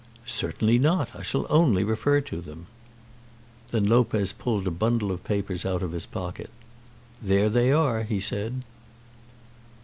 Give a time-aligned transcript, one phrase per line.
[0.25, 1.15] "Certainly not.
[1.15, 2.65] I shall only refer to them."
[3.69, 6.49] Then Lopez pulled a bundle of papers out of his pocket.
[7.21, 8.63] "There they are," he said.